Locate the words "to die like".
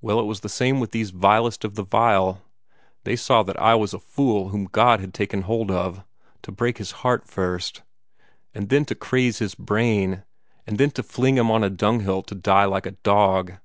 12.24-12.84